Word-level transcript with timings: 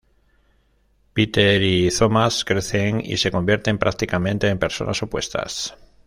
Peter 1.13 1.61
y 1.61 1.91
Thomas 1.91 2.43
crecen 2.43 3.01
y 3.05 3.17
se 3.17 3.29
convierten 3.29 3.77
prácticamente 3.77 4.47
en 4.47 4.57
personas 4.57 5.03
opuestas. 5.03 5.75